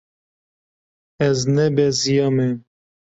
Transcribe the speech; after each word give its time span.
Ez 1.27 1.39
nebeziyame. 1.55 2.49